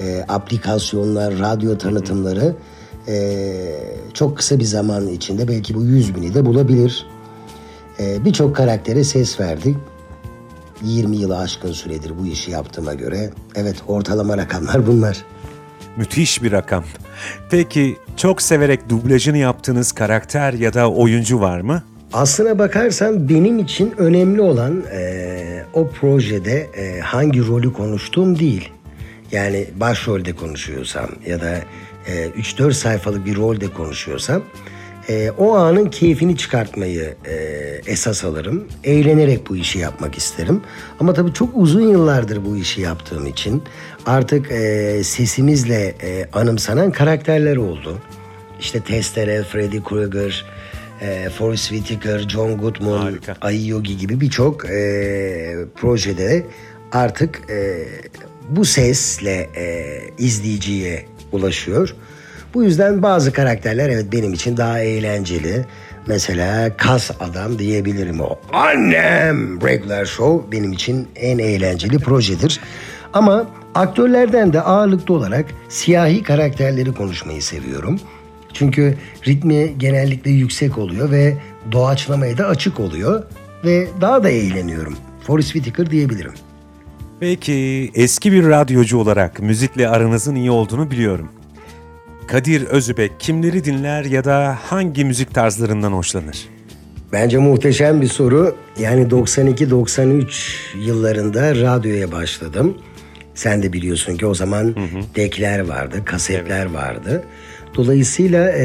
ee, 0.00 0.24
aplikasyonlar, 0.28 1.38
radyo 1.38 1.78
tanıtımları 1.78 2.54
ee, 3.08 3.74
çok 4.14 4.36
kısa 4.36 4.58
bir 4.58 4.64
zaman 4.64 5.08
içinde 5.08 5.48
belki 5.48 5.74
bu 5.74 5.84
100 5.84 6.14
bini 6.14 6.34
de 6.34 6.46
bulabilir. 6.46 7.06
Ee, 8.00 8.24
Birçok 8.24 8.56
karaktere 8.56 9.04
ses 9.04 9.40
verdik. 9.40 9.76
20 10.82 11.16
yılı 11.16 11.38
aşkın 11.38 11.72
süredir 11.72 12.12
bu 12.22 12.26
işi 12.26 12.50
yaptığıma 12.50 12.94
göre 12.94 13.30
evet 13.54 13.76
ortalama 13.88 14.38
rakamlar 14.38 14.86
bunlar. 14.86 15.24
Müthiş 15.96 16.42
bir 16.42 16.52
rakam. 16.52 16.84
Peki 17.50 17.96
çok 18.16 18.42
severek 18.42 18.88
dublajını 18.88 19.38
yaptığınız 19.38 19.92
karakter 19.92 20.52
ya 20.52 20.74
da 20.74 20.90
oyuncu 20.90 21.40
var 21.40 21.60
mı? 21.60 21.82
Aslına 22.12 22.58
bakarsan 22.58 23.28
benim 23.28 23.58
için 23.58 23.94
önemli 23.98 24.40
olan 24.40 24.82
eee, 24.92 25.64
o 25.74 25.88
projede 25.90 26.66
eee, 26.76 27.00
hangi 27.00 27.46
rolü 27.46 27.72
konuştuğum 27.72 28.38
değil. 28.38 28.68
Yani 29.32 29.66
başrolde 29.76 30.32
konuşuyorsam 30.32 31.08
ya 31.26 31.40
da 31.40 31.54
eee, 32.08 32.28
3-4 32.36 32.72
sayfalık 32.76 33.26
bir 33.26 33.36
rolde 33.36 33.68
konuşuyorsam 33.68 34.42
eee, 35.08 35.30
o 35.38 35.54
anın 35.56 35.86
keyfini 35.90 36.36
çıkartmayı 36.36 37.14
eee, 37.26 37.80
esas 37.86 38.24
alırım. 38.24 38.64
Eğlenerek 38.84 39.48
bu 39.50 39.56
işi 39.56 39.78
yapmak 39.78 40.18
isterim. 40.18 40.60
Ama 41.00 41.12
tabii 41.14 41.32
çok 41.32 41.48
uzun 41.54 41.88
yıllardır 41.88 42.44
bu 42.44 42.56
işi 42.56 42.80
yaptığım 42.80 43.26
için 43.26 43.62
artık 44.06 44.50
eee, 44.50 45.04
sesimizle 45.04 45.94
eee, 46.02 46.28
anımsanan 46.32 46.90
karakterler 46.92 47.56
oldu. 47.56 47.98
İşte 48.60 48.80
Testere, 48.80 49.42
Freddy 49.42 49.78
Krueger, 49.82 50.44
e, 51.00 51.30
Forrest 51.30 51.68
Whitaker, 51.68 52.18
John 52.18 52.56
Goodman, 52.58 52.98
Harika. 52.98 53.50
Yogi 53.50 53.96
gibi 53.96 54.20
birçok 54.20 54.64
e, 54.64 55.56
projede 55.76 56.46
artık 56.92 57.50
e, 57.50 57.86
bu 58.48 58.64
sesle 58.64 59.50
e, 59.56 59.96
izleyiciye 60.18 61.04
ulaşıyor. 61.32 61.94
Bu 62.54 62.64
yüzden 62.64 63.02
bazı 63.02 63.32
karakterler 63.32 63.88
evet 63.88 64.06
benim 64.12 64.32
için 64.32 64.56
daha 64.56 64.80
eğlenceli. 64.80 65.64
Mesela 66.06 66.76
Kas 66.76 67.10
Adam 67.20 67.58
diyebilirim 67.58 68.20
o. 68.20 68.38
Annem! 68.52 69.60
Regular 69.62 70.04
Show 70.04 70.52
benim 70.52 70.72
için 70.72 71.08
en 71.16 71.38
eğlenceli 71.38 71.98
projedir. 71.98 72.60
Ama 73.12 73.46
aktörlerden 73.74 74.52
de 74.52 74.60
ağırlıklı 74.60 75.14
olarak 75.14 75.46
siyahi 75.68 76.22
karakterleri 76.22 76.92
konuşmayı 76.94 77.42
seviyorum. 77.42 78.00
Çünkü 78.52 78.94
ritmi 79.26 79.78
genellikle 79.78 80.30
yüksek 80.30 80.78
oluyor 80.78 81.10
ve 81.10 81.36
doğaçlamaya 81.72 82.38
da 82.38 82.46
açık 82.46 82.80
oluyor 82.80 83.22
ve 83.64 83.88
daha 84.00 84.22
da 84.22 84.30
eğleniyorum. 84.30 84.96
Forrest 85.26 85.52
Whitaker 85.52 85.90
diyebilirim. 85.90 86.32
Peki 87.20 87.90
eski 87.94 88.32
bir 88.32 88.46
radyocu 88.48 88.98
olarak 88.98 89.40
müzikle 89.40 89.88
aranızın 89.88 90.34
iyi 90.34 90.50
olduğunu 90.50 90.90
biliyorum. 90.90 91.28
Kadir 92.26 92.62
Özübek 92.62 93.20
kimleri 93.20 93.64
dinler 93.64 94.04
ya 94.04 94.24
da 94.24 94.58
hangi 94.62 95.04
müzik 95.04 95.34
tarzlarından 95.34 95.92
hoşlanır? 95.92 96.48
Bence 97.12 97.38
muhteşem 97.38 98.00
bir 98.00 98.06
soru. 98.06 98.56
Yani 98.78 99.06
92-93 99.06 100.26
yıllarında 100.78 101.54
radyoya 101.54 102.12
başladım. 102.12 102.78
Sen 103.34 103.62
de 103.62 103.72
biliyorsun 103.72 104.16
ki 104.16 104.26
o 104.26 104.34
zaman 104.34 104.74
dekler 105.16 105.60
vardı, 105.68 106.04
kasetler 106.04 106.66
vardı. 106.66 107.24
Dolayısıyla 107.76 108.50
e, 108.50 108.64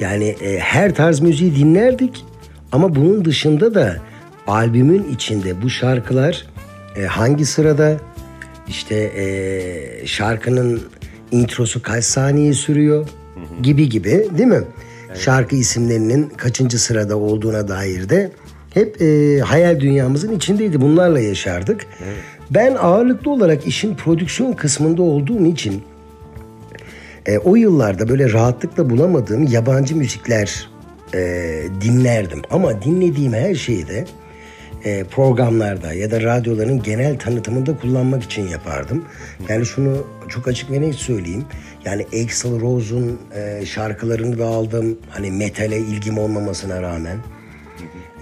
yani 0.00 0.24
e, 0.24 0.58
her 0.58 0.94
tarz 0.94 1.20
müziği 1.20 1.56
dinlerdik. 1.56 2.24
Ama 2.72 2.94
bunun 2.94 3.24
dışında 3.24 3.74
da 3.74 3.96
albümün 4.46 5.08
içinde 5.14 5.62
bu 5.62 5.70
şarkılar 5.70 6.46
e, 6.96 7.04
hangi 7.04 7.46
sırada, 7.46 7.96
işte 8.68 8.94
e, 8.96 10.06
şarkının 10.06 10.82
introsu 11.30 11.82
kaç 11.82 12.04
saniye 12.04 12.52
sürüyor 12.52 13.08
gibi 13.62 13.88
gibi 13.88 14.28
değil 14.38 14.48
mi? 14.48 14.62
Şarkı 15.14 15.56
isimlerinin 15.56 16.28
kaçıncı 16.28 16.78
sırada 16.78 17.16
olduğuna 17.16 17.68
dair 17.68 18.08
de 18.08 18.30
hep 18.74 19.02
e, 19.02 19.38
hayal 19.40 19.80
dünyamızın 19.80 20.36
içindeydi. 20.36 20.80
Bunlarla 20.80 21.20
yaşardık. 21.20 21.86
Ben 22.50 22.74
ağırlıklı 22.74 23.30
olarak 23.30 23.66
işin 23.66 23.94
prodüksiyon 23.94 24.52
kısmında 24.52 25.02
olduğum 25.02 25.46
için 25.46 25.82
e, 27.26 27.38
o 27.38 27.56
yıllarda 27.56 28.08
böyle 28.08 28.32
rahatlıkla 28.32 28.90
bulamadığım 28.90 29.46
yabancı 29.46 29.96
müzikler 29.96 30.68
e, 31.14 31.18
dinlerdim. 31.80 32.42
Ama 32.50 32.82
dinlediğim 32.82 33.32
her 33.32 33.54
şeyi 33.54 33.88
de 33.88 34.04
e, 34.84 35.04
programlarda 35.04 35.92
ya 35.92 36.10
da 36.10 36.22
radyoların 36.22 36.82
genel 36.82 37.18
tanıtımında 37.18 37.76
kullanmak 37.76 38.22
için 38.22 38.48
yapardım. 38.48 39.04
Yani 39.48 39.66
şunu 39.66 40.06
çok 40.28 40.48
açık 40.48 40.70
ve 40.70 40.80
net 40.80 40.94
söyleyeyim. 40.94 41.44
Yani 41.84 42.02
Axl 42.02 42.60
Rose'un 42.60 43.20
e, 43.34 43.66
şarkılarını 43.66 44.38
da 44.38 44.46
aldım. 44.46 44.98
Hani 45.10 45.30
metale 45.30 45.78
ilgim 45.78 46.18
olmamasına 46.18 46.82
rağmen. 46.82 47.18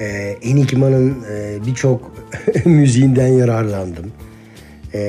E, 0.01 0.07
Enigma'nın 0.43 1.25
e, 1.33 1.67
birçok 1.67 2.13
müziğinden 2.65 3.27
yararlandım. 3.27 4.13
E, 4.95 5.01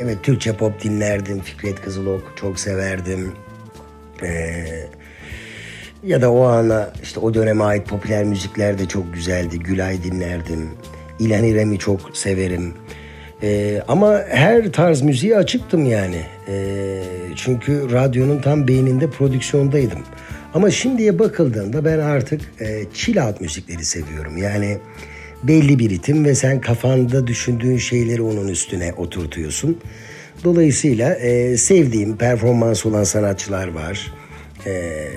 evet 0.00 0.22
Türkçe 0.22 0.52
pop 0.52 0.82
dinlerdim. 0.82 1.40
Fikret 1.40 1.82
Kızılok 1.82 2.32
çok 2.36 2.60
severdim. 2.60 3.32
E, 4.22 4.64
ya 6.04 6.22
da 6.22 6.32
o 6.32 6.42
ana 6.42 6.92
işte 7.02 7.20
o 7.20 7.34
döneme 7.34 7.64
ait 7.64 7.88
popüler 7.88 8.24
müzikler 8.24 8.78
de 8.78 8.88
çok 8.88 9.14
güzeldi. 9.14 9.58
Gülay 9.58 10.02
dinlerdim. 10.02 10.70
İlhan 11.18 11.44
İrem'i 11.44 11.78
çok 11.78 12.16
severim. 12.16 12.74
Ee, 13.42 13.82
ama 13.88 14.22
her 14.28 14.72
tarz 14.72 15.02
müziğe 15.02 15.36
açıktım 15.36 15.86
yani. 15.86 16.22
Ee, 16.48 17.02
çünkü 17.36 17.92
radyonun 17.92 18.38
tam 18.38 18.68
beyninde 18.68 19.10
prodüksiyondaydım. 19.10 19.98
Ama 20.54 20.70
şimdiye 20.70 21.18
bakıldığında 21.18 21.84
ben 21.84 21.98
artık 21.98 22.40
e, 22.60 22.84
chill 22.94 23.26
out 23.26 23.40
müzikleri 23.40 23.84
seviyorum. 23.84 24.36
Yani 24.36 24.78
belli 25.48 25.78
bir 25.78 25.90
ritim 25.90 26.24
ve 26.24 26.34
sen 26.34 26.60
kafanda 26.60 27.26
düşündüğün 27.26 27.76
şeyleri 27.78 28.22
onun 28.22 28.48
üstüne 28.48 28.92
oturtuyorsun. 28.92 29.78
Dolayısıyla 30.44 31.14
e, 31.14 31.56
sevdiğim 31.56 32.16
performans 32.16 32.86
olan 32.86 33.04
sanatçılar 33.04 33.68
var. 33.68 34.12
Ee, 34.66 35.08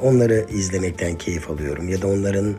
onları 0.00 0.46
izlemekten 0.54 1.18
keyif 1.18 1.50
alıyorum 1.50 1.88
ya 1.88 2.02
da 2.02 2.06
onların 2.08 2.54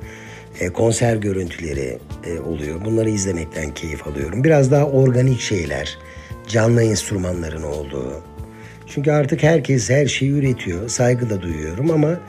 e, 0.60 0.70
konser 0.70 1.16
görüntüleri 1.16 1.98
e, 2.26 2.40
oluyor. 2.40 2.86
Bunları 2.86 3.10
izlemekten 3.10 3.74
keyif 3.74 4.08
alıyorum. 4.08 4.44
Biraz 4.44 4.72
daha 4.72 4.86
organik 4.86 5.42
şeyler, 5.42 5.98
canlı 6.48 6.84
enstrümanların 6.84 7.64
olduğu. 7.64 8.22
Çünkü 8.88 9.12
artık 9.12 9.44
herkes 9.44 9.90
her 9.90 10.06
şeyi 10.06 10.32
üretiyor. 10.32 10.90
Saygı 10.90 11.30
da 11.30 11.42
duyuyorum 11.42 11.92
ama 11.92 12.20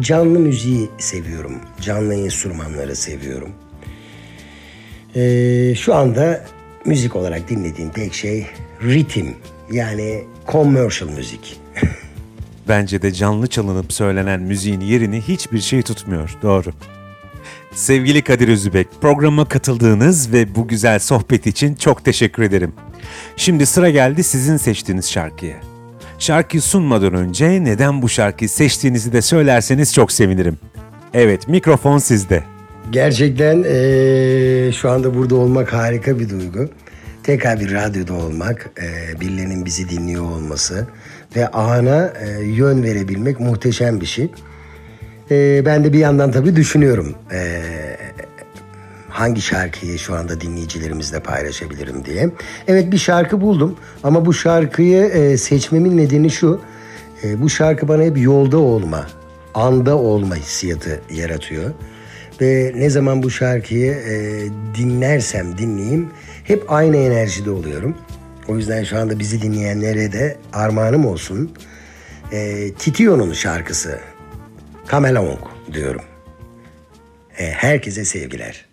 canlı 0.00 0.38
müziği 0.38 0.90
seviyorum. 0.98 1.58
Canlı 1.80 2.14
enstrümanları 2.14 2.96
seviyorum. 2.96 3.50
Ee, 5.16 5.74
şu 5.76 5.94
anda 5.94 6.44
müzik 6.84 7.16
olarak 7.16 7.48
dinlediğim 7.48 7.90
tek 7.90 8.14
şey 8.14 8.46
ritim 8.82 9.34
yani 9.72 10.24
commercial 10.48 11.08
müzik. 11.10 11.60
Bence 12.68 13.02
de 13.02 13.12
canlı 13.12 13.46
çalınıp 13.46 13.92
söylenen 13.92 14.40
müziğin 14.40 14.80
yerini 14.80 15.20
hiçbir 15.20 15.60
şey 15.60 15.82
tutmuyor. 15.82 16.38
Doğru. 16.42 16.70
Sevgili 17.74 18.22
Kadir 18.22 18.48
Özübek, 18.48 18.88
programa 19.00 19.44
katıldığınız 19.44 20.32
ve 20.32 20.54
bu 20.54 20.68
güzel 20.68 20.98
sohbet 20.98 21.46
için 21.46 21.74
çok 21.74 22.04
teşekkür 22.04 22.42
ederim. 22.42 22.72
Şimdi 23.36 23.66
sıra 23.66 23.90
geldi 23.90 24.24
sizin 24.24 24.56
seçtiğiniz 24.56 25.10
şarkıya. 25.10 25.56
Şarkıyı 26.18 26.62
sunmadan 26.62 27.14
önce 27.14 27.64
neden 27.64 28.02
bu 28.02 28.08
şarkıyı 28.08 28.48
seçtiğinizi 28.48 29.12
de 29.12 29.22
söylerseniz 29.22 29.94
çok 29.94 30.12
sevinirim. 30.12 30.58
Evet, 31.14 31.48
mikrofon 31.48 31.98
sizde. 31.98 32.51
Gerçekten 32.92 33.62
eee, 33.62 34.72
şu 34.72 34.90
anda 34.90 35.14
burada 35.14 35.34
olmak 35.34 35.72
harika 35.72 36.18
bir 36.18 36.28
duygu. 36.30 36.68
Tekrar 37.22 37.60
bir 37.60 37.72
radyoda 37.74 38.12
olmak, 38.14 38.70
eee, 38.82 39.20
birilerinin 39.20 39.64
bizi 39.64 39.88
dinliyor 39.88 40.24
olması 40.24 40.86
ve 41.36 41.48
ana 41.48 42.12
eee, 42.22 42.46
yön 42.46 42.82
verebilmek 42.82 43.40
muhteşem 43.40 44.00
bir 44.00 44.06
şey. 44.06 44.30
Eee, 45.30 45.62
ben 45.66 45.84
de 45.84 45.92
bir 45.92 45.98
yandan 45.98 46.30
tabii 46.32 46.56
düşünüyorum 46.56 47.14
eee, 47.32 47.62
hangi 49.08 49.40
şarkıyı 49.40 49.98
şu 49.98 50.14
anda 50.14 50.40
dinleyicilerimizle 50.40 51.20
paylaşabilirim 51.20 52.04
diye. 52.04 52.30
Evet 52.68 52.92
bir 52.92 52.98
şarkı 52.98 53.40
buldum 53.40 53.76
ama 54.02 54.26
bu 54.26 54.34
şarkıyı 54.34 55.02
eee, 55.14 55.36
seçmemin 55.36 55.96
nedeni 55.96 56.30
şu. 56.30 56.60
Eee, 57.22 57.42
bu 57.42 57.50
şarkı 57.50 57.88
bana 57.88 58.02
hep 58.02 58.18
yolda 58.18 58.58
olma, 58.58 59.06
anda 59.54 59.96
olma 59.98 60.36
hissiyatı 60.36 61.00
yaratıyor. 61.14 61.70
Ve 62.42 62.72
ne 62.76 62.90
zaman 62.90 63.22
bu 63.22 63.30
şarkıyı 63.30 63.92
e, 63.92 64.44
dinlersem 64.78 65.58
dinleyeyim 65.58 66.10
hep 66.44 66.72
aynı 66.72 66.96
enerjide 66.96 67.50
oluyorum. 67.50 67.96
O 68.48 68.56
yüzden 68.56 68.84
şu 68.84 68.98
anda 68.98 69.18
bizi 69.18 69.42
dinleyenlere 69.42 70.12
de 70.12 70.36
armağanım 70.52 71.06
olsun. 71.06 71.54
E, 72.32 72.72
Titio'nun 72.72 73.32
şarkısı 73.32 73.98
Kameleon 74.86 75.38
diyorum. 75.72 76.02
E, 77.38 77.50
herkese 77.50 78.04
sevgiler. 78.04 78.71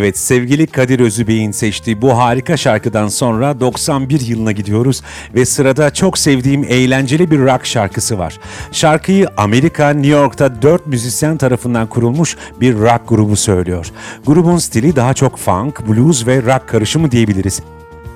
Evet 0.00 0.18
sevgili 0.18 0.66
Kadir 0.66 1.00
Özübey'in 1.00 1.50
seçtiği 1.50 2.02
bu 2.02 2.18
harika 2.18 2.56
şarkıdan 2.56 3.08
sonra 3.08 3.60
91 3.60 4.20
yılına 4.20 4.52
gidiyoruz 4.52 5.02
ve 5.34 5.44
sırada 5.44 5.90
çok 5.94 6.18
sevdiğim 6.18 6.64
eğlenceli 6.64 7.30
bir 7.30 7.38
rock 7.38 7.66
şarkısı 7.66 8.18
var. 8.18 8.38
Şarkıyı 8.72 9.28
Amerika, 9.36 9.90
New 9.90 10.10
York'ta 10.10 10.62
4 10.62 10.86
müzisyen 10.86 11.36
tarafından 11.36 11.86
kurulmuş 11.86 12.36
bir 12.60 12.74
rock 12.74 13.08
grubu 13.08 13.36
söylüyor. 13.36 13.90
Grubun 14.26 14.58
stili 14.58 14.96
daha 14.96 15.14
çok 15.14 15.38
funk, 15.38 15.88
blues 15.88 16.26
ve 16.26 16.42
rock 16.42 16.68
karışımı 16.68 17.10
diyebiliriz. 17.10 17.62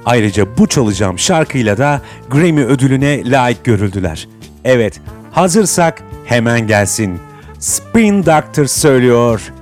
Ayrıca 0.05 0.59
bu 0.59 0.67
çalacağım 0.67 1.19
şarkıyla 1.19 1.79
da 1.79 2.01
Grammy 2.31 2.65
ödülüne 2.65 3.31
layık 3.31 3.65
görüldüler. 3.65 4.29
Evet, 4.65 5.01
hazırsak 5.33 6.03
hemen 6.25 6.67
gelsin. 6.67 7.19
Spin 7.59 8.27
Doctor 8.27 8.67
söylüyor. 8.67 9.53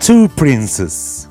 Two 0.00 0.28
Princes. 0.28 1.27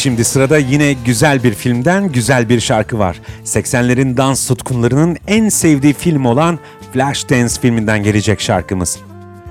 Şimdi 0.00 0.24
sırada 0.24 0.58
yine 0.58 0.92
güzel 0.92 1.42
bir 1.42 1.54
filmden 1.54 2.12
güzel 2.12 2.48
bir 2.48 2.60
şarkı 2.60 2.98
var. 2.98 3.20
80'lerin 3.44 4.16
dans 4.16 4.48
tutkunlarının 4.48 5.16
en 5.26 5.48
sevdiği 5.48 5.92
film 5.92 6.24
olan 6.24 6.58
Flashdance 6.92 7.60
filminden 7.60 8.02
gelecek 8.02 8.40
şarkımız. 8.40 8.98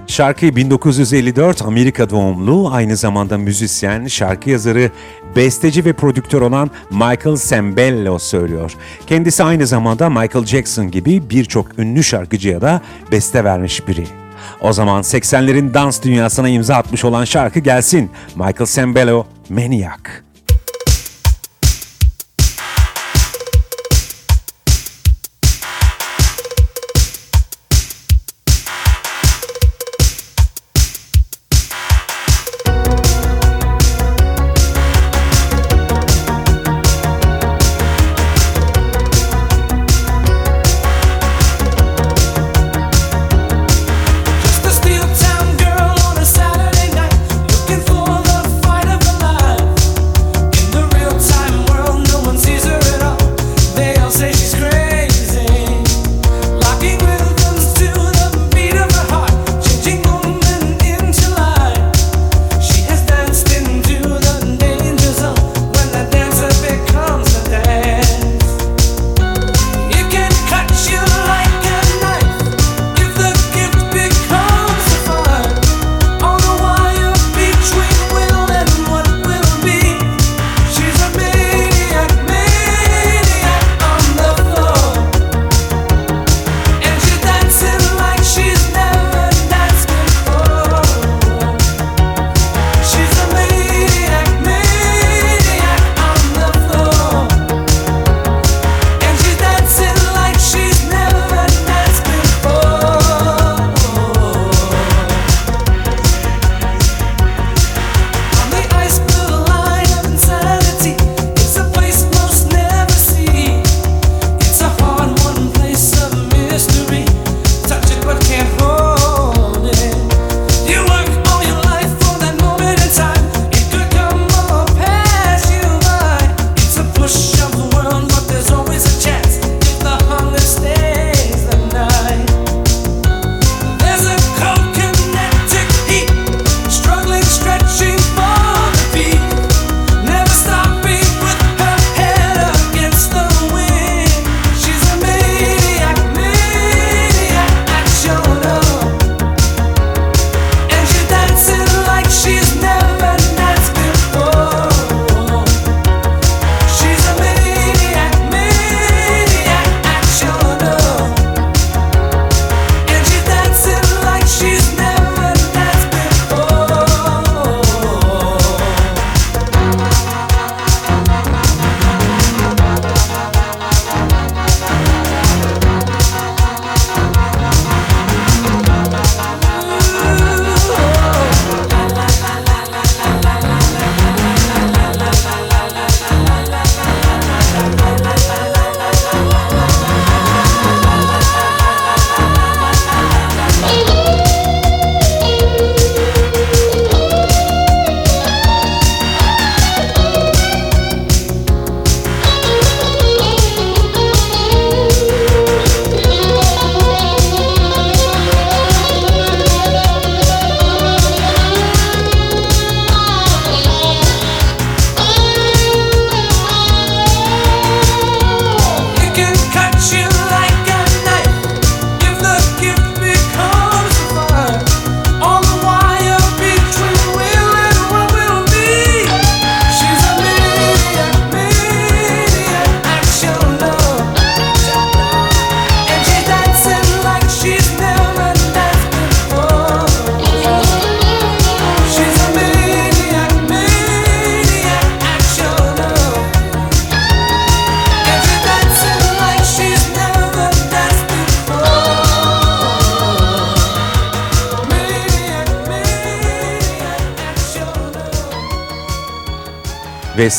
Şarkıyı 0.08 0.56
1954 0.56 1.62
Amerika 1.62 2.10
doğumlu, 2.10 2.70
aynı 2.72 2.98
zamanda 2.98 3.38
müzisyen, 3.38 4.08
şarkı 4.08 4.50
yazarı, 4.50 4.92
besteci 5.36 5.86
ve 5.86 5.94
prodüktör 5.94 6.42
olan 6.42 6.72
Michael 6.92 7.36
Sembello 7.36 8.20
söylüyor. 8.20 8.72
Kendisi 9.08 9.44
aynı 9.44 9.68
zamanda 9.68 10.10
Michael 10.10 10.46
Jackson 10.46 10.92
gibi 10.92 11.30
birçok 11.30 11.80
ünlü 11.80 12.04
şarkıcıya 12.04 12.62
da 12.62 12.82
beste 13.12 13.44
vermiş 13.44 13.88
biri. 13.88 14.08
O 14.62 14.74
zaman 14.74 15.02
80'lerin 15.02 15.74
dans 15.74 16.04
dünyasına 16.04 16.50
imza 16.50 16.76
atmış 16.76 17.06
olan 17.06 17.26
şarkı 17.26 17.60
gelsin. 17.60 18.12
Michael 18.36 18.66
Sembello, 18.66 19.26
Maniac. 19.50 20.29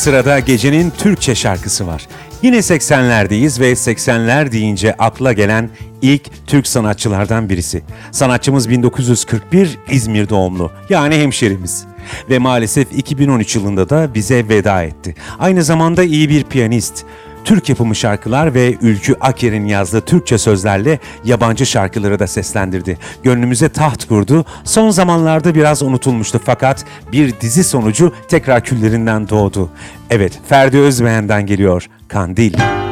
Sırada 0.01 0.39
gecenin 0.39 0.89
Türkçe 0.89 1.35
şarkısı 1.35 1.87
var. 1.87 2.07
Yine 2.41 2.57
80'lerdeyiz 2.57 3.59
ve 3.59 3.71
80'ler 3.71 4.51
deyince 4.51 4.93
akla 4.93 5.33
gelen 5.33 5.69
ilk 6.01 6.47
Türk 6.47 6.67
sanatçılardan 6.67 7.49
birisi. 7.49 7.83
Sanatçımız 8.11 8.69
1941 8.69 9.77
İzmir 9.89 10.29
doğumlu 10.29 10.71
yani 10.89 11.15
hemşerimiz. 11.15 11.85
Ve 12.29 12.39
maalesef 12.39 12.87
2013 12.97 13.55
yılında 13.55 13.89
da 13.89 14.13
bize 14.13 14.49
veda 14.49 14.83
etti. 14.83 15.15
Aynı 15.39 15.63
zamanda 15.63 16.03
iyi 16.03 16.29
bir 16.29 16.43
piyanist. 16.43 17.05
Türk 17.45 17.69
yapımı 17.69 17.95
şarkılar 17.95 18.53
ve 18.53 18.75
Ülkü 18.81 19.15
Aker'in 19.21 19.65
yazdığı 19.65 20.01
Türkçe 20.01 20.37
sözlerle 20.37 20.99
yabancı 21.23 21.65
şarkıları 21.65 22.19
da 22.19 22.27
seslendirdi. 22.27 22.97
Gönlümüze 23.23 23.69
taht 23.69 24.05
kurdu. 24.05 24.45
Son 24.63 24.89
zamanlarda 24.89 25.55
biraz 25.55 25.83
unutulmuştu 25.83 26.41
fakat 26.45 26.85
bir 27.11 27.39
dizi 27.41 27.63
sonucu 27.63 28.13
tekrar 28.27 28.63
küllerinden 28.63 29.29
doğdu. 29.29 29.69
Evet, 30.09 30.39
Ferdi 30.49 30.77
Özbeğen'den 30.77 31.45
geliyor 31.45 31.87
Kandil. 32.07 32.53
Gün 32.53 32.90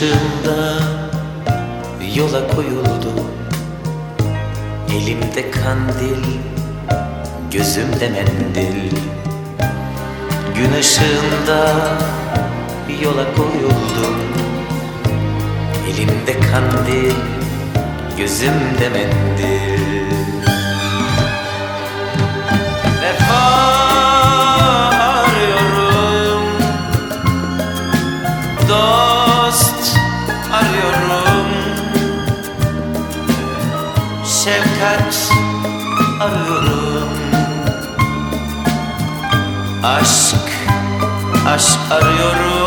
ışığında 0.00 0.78
yola 2.16 2.48
koyuldu. 2.48 3.12
Elimde 4.94 5.50
kandil, 5.50 6.24
gözümde 7.52 8.08
mendil. 8.08 8.96
Gün 10.56 10.72
ışığında 10.80 11.74
yola 13.02 13.34
koyuldum 13.36 14.16
Elimde 15.88 16.40
kandil, 16.40 17.14
gözümde 18.18 18.88
mendil 18.88 19.89
aşk 41.60 41.78
arıyorum 41.92 42.59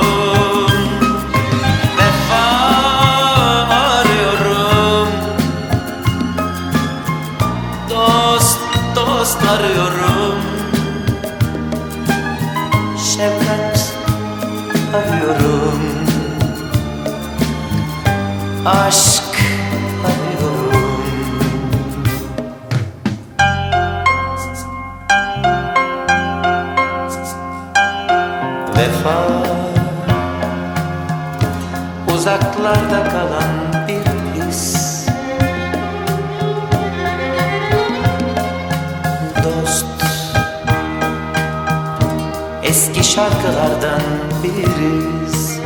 biriz 44.44 45.60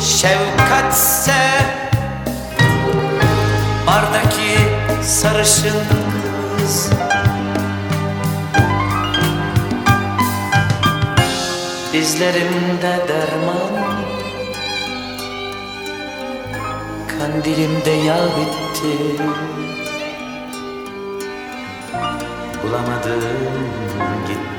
Şefkatse 0.00 1.32
Bardaki 3.86 4.58
sarışın 5.02 5.78
kız. 6.58 6.90
Dizlerimde 11.92 13.00
derman 13.08 13.84
Kandilimde 17.18 17.90
yağ 17.90 18.24
bitti. 18.26 19.22
Bulamadım 22.62 23.83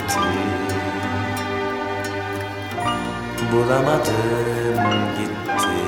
gitti 0.08 0.45
Bulamadım 3.51 4.84
gitti. 5.18 5.86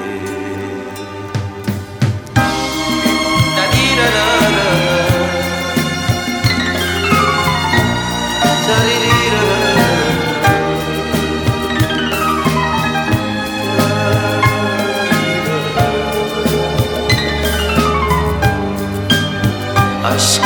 Aşk 20.05 20.41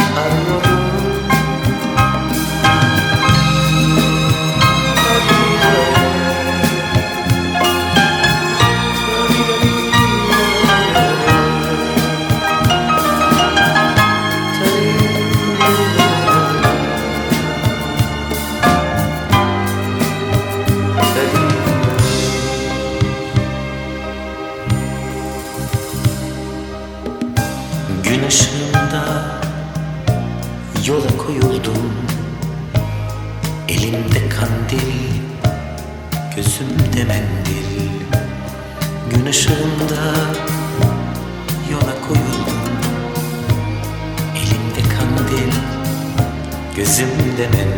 gözümde 47.42 47.58
mendil 47.58 47.71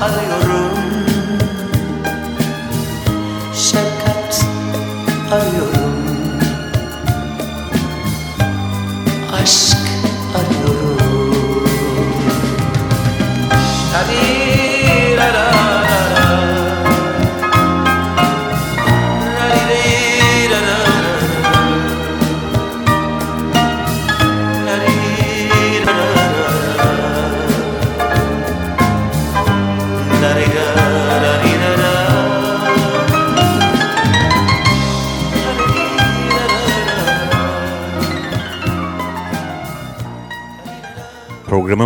I 0.00 0.08
think 0.10 0.30
a 0.30 0.46
room. 0.46 0.67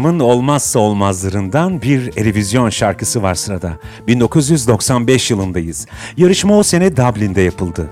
Programımın 0.02 0.24
olmazsa 0.24 0.78
olmazlarından 0.78 1.82
bir 1.82 2.16
Erevizyon 2.16 2.70
şarkısı 2.70 3.22
var 3.22 3.34
sırada. 3.34 3.78
1995 4.06 5.30
yılındayız. 5.30 5.86
Yarışma 6.16 6.58
o 6.58 6.62
sene 6.62 6.96
Dublin'de 6.96 7.40
yapıldı. 7.40 7.88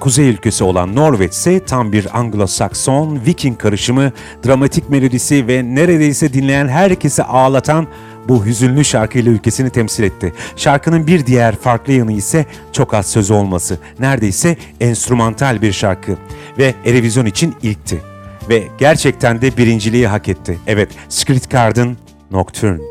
Kuzey 0.00 0.30
ülkesi 0.30 0.64
olan 0.64 0.96
Norveç 0.96 1.32
ise 1.32 1.64
tam 1.64 1.92
bir 1.92 2.04
Anglo-Sakson, 2.04 3.26
Viking 3.26 3.58
karışımı, 3.58 4.12
dramatik 4.46 4.90
melodisi 4.90 5.48
ve 5.48 5.74
neredeyse 5.74 6.32
dinleyen 6.32 6.68
herkesi 6.68 7.22
ağlatan 7.22 7.86
bu 8.28 8.46
hüzünlü 8.46 8.84
şarkıyla 8.84 9.32
ülkesini 9.32 9.70
temsil 9.70 10.04
etti. 10.04 10.32
Şarkının 10.56 11.06
bir 11.06 11.26
diğer 11.26 11.56
farklı 11.56 11.92
yanı 11.92 12.12
ise 12.12 12.46
çok 12.72 12.94
az 12.94 13.06
söz 13.06 13.30
olması. 13.30 13.78
Neredeyse 14.00 14.56
enstrümantal 14.80 15.62
bir 15.62 15.72
şarkı 15.72 16.16
ve 16.58 16.74
Erevizyon 16.84 17.26
için 17.26 17.54
ilkti. 17.62 18.13
Ve 18.48 18.68
gerçekten 18.78 19.42
de 19.42 19.56
birinciliği 19.56 20.06
hak 20.06 20.28
etti. 20.28 20.58
Evet, 20.66 20.88
Street 21.08 21.50
Garden 21.50 21.96
Nocturne. 22.30 22.82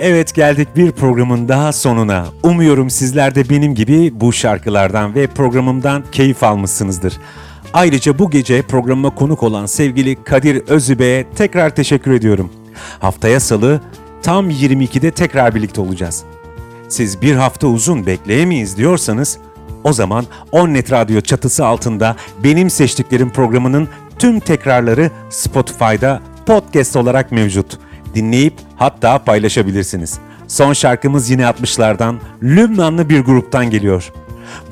Evet 0.00 0.34
geldik 0.34 0.68
bir 0.76 0.92
programın 0.92 1.48
daha 1.48 1.72
sonuna. 1.72 2.26
Umuyorum 2.42 2.90
sizler 2.90 3.34
de 3.34 3.48
benim 3.50 3.74
gibi 3.74 4.20
bu 4.20 4.32
şarkılardan 4.32 5.14
ve 5.14 5.26
programımdan 5.26 6.04
keyif 6.12 6.42
almışsınızdır. 6.42 7.18
Ayrıca 7.72 8.18
bu 8.18 8.30
gece 8.30 8.62
programıma 8.62 9.10
konuk 9.14 9.42
olan 9.42 9.66
sevgili 9.66 10.24
Kadir 10.24 10.62
Özübe'ye 10.68 11.26
tekrar 11.36 11.74
teşekkür 11.74 12.12
ediyorum. 12.12 12.52
Haftaya 12.98 13.40
salı 13.40 13.80
tam 14.22 14.50
22'de 14.50 15.10
tekrar 15.10 15.54
birlikte 15.54 15.80
olacağız. 15.80 16.24
Siz 16.88 17.22
bir 17.22 17.34
hafta 17.34 17.66
uzun 17.66 18.06
bekleyemeyiz 18.06 18.76
diyorsanız 18.76 19.38
o 19.84 19.92
zaman 19.92 20.24
Onnet 20.52 20.92
Radyo 20.92 21.20
çatısı 21.20 21.66
altında 21.66 22.16
benim 22.44 22.70
seçtiklerim 22.70 23.30
programının 23.30 23.88
tüm 24.18 24.40
tekrarları 24.40 25.10
Spotify'da 25.30 26.20
podcast 26.46 26.96
olarak 26.96 27.32
mevcut. 27.32 27.85
Dinleyip 28.14 28.54
hatta 28.76 29.18
paylaşabilirsiniz. 29.24 30.18
Son 30.48 30.72
şarkımız 30.72 31.30
yine 31.30 31.42
60'lardan 31.42 32.16
Lübnanlı 32.42 33.08
bir 33.08 33.20
gruptan 33.20 33.70
geliyor. 33.70 34.12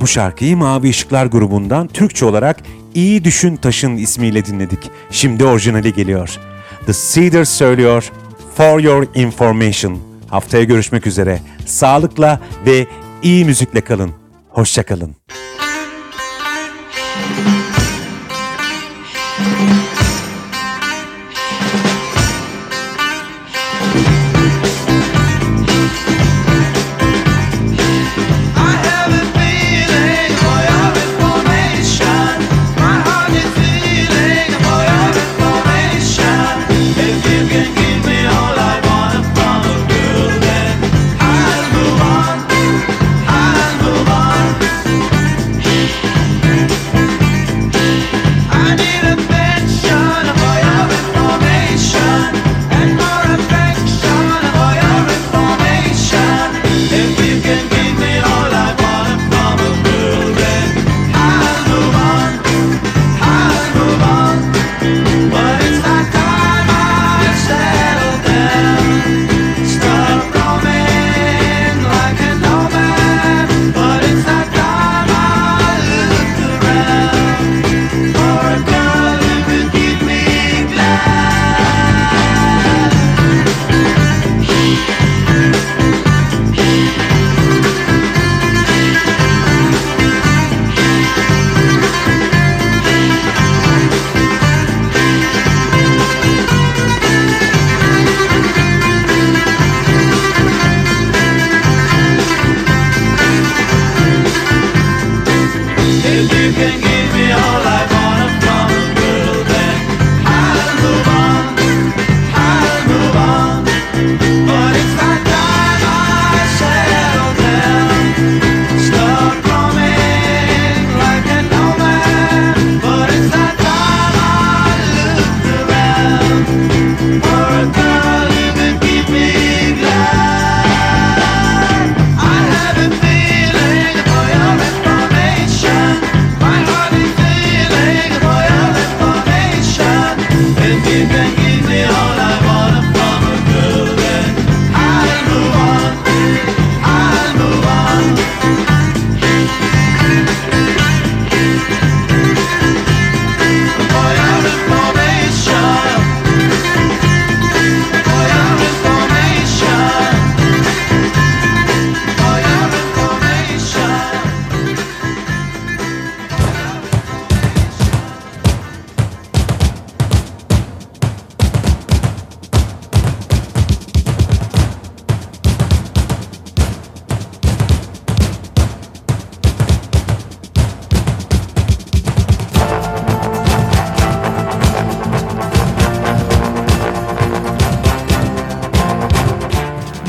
Bu 0.01 0.07
şarkıyı 0.07 0.57
Mavi 0.57 0.89
Işıklar 0.89 1.27
grubundan 1.27 1.89
Türkçe 1.89 2.25
olarak 2.25 2.57
İyi 2.95 3.25
Düşün 3.25 3.57
Taşın 3.57 3.97
ismiyle 3.97 4.45
dinledik. 4.45 4.91
Şimdi 5.11 5.45
orijinali 5.45 5.93
geliyor. 5.93 6.39
The 6.87 6.93
Cedars 6.93 7.49
söylüyor 7.49 8.13
For 8.57 8.81
Your 8.81 9.07
Information. 9.15 9.99
Haftaya 10.29 10.65
görüşmek 10.65 11.07
üzere. 11.07 11.41
Sağlıkla 11.67 12.41
ve 12.67 12.87
iyi 13.23 13.45
müzikle 13.45 13.81
kalın. 13.81 14.11
Hoşçakalın. 14.49 15.17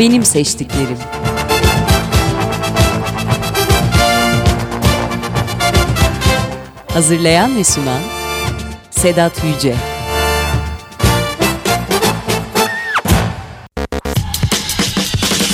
Benim 0.06 0.26
seçtiklerim. 0.26 0.98
Hazırlayan 6.94 7.58
ve 7.58 7.64
sunan 7.64 8.02
Sedat 8.92 9.44
Yüce. 9.44 9.76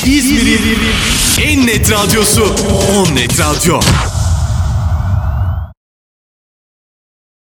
İzmir'in 0.06 0.80
en 1.42 1.68
net 1.68 1.92
radyosu 1.92 2.56
On 2.96 3.16
Net 3.16 3.40
Radyo. 3.40 3.80